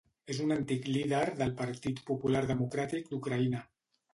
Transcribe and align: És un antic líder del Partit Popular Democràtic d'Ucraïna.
És 0.35 0.37
un 0.45 0.53
antic 0.55 0.87
líder 0.95 1.19
del 1.41 1.53
Partit 1.61 2.01
Popular 2.09 2.43
Democràtic 2.53 3.13
d'Ucraïna. 3.13 3.63